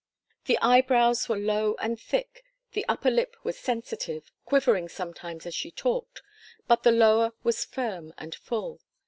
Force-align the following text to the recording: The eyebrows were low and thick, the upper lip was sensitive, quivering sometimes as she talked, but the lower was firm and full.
The 0.45 0.57
eyebrows 0.63 1.29
were 1.29 1.37
low 1.37 1.75
and 1.77 1.99
thick, 1.99 2.43
the 2.71 2.83
upper 2.89 3.11
lip 3.11 3.37
was 3.43 3.59
sensitive, 3.59 4.31
quivering 4.45 4.89
sometimes 4.89 5.45
as 5.45 5.53
she 5.53 5.69
talked, 5.69 6.23
but 6.67 6.81
the 6.81 6.91
lower 6.91 7.33
was 7.43 7.63
firm 7.65 8.11
and 8.17 8.33
full. 8.33 8.81